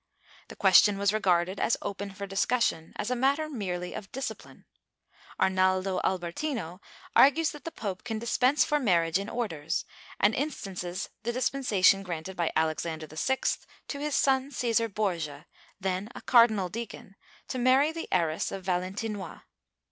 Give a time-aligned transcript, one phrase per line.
[0.47, 4.65] The c^uestion was regarded as open for discussion, as a matter merely of discipline;
[5.39, 6.79] Arnaldo Albertino
[7.15, 9.85] argues that the pope can dispense for marriage in orders,
[10.19, 13.41] and instances the dispensation granted by Alexander VI
[13.89, 15.45] to his son Caesar Borgia,
[15.79, 17.15] then a cardinal deacon,
[17.49, 19.41] to marry the heiress of Valentinois.